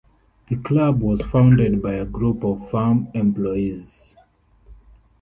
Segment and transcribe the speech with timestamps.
[0.47, 4.15] The club was founded by a group of farm employees.